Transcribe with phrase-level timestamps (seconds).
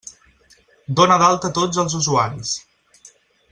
[1.01, 2.57] Dona d'alta tots els usuaris!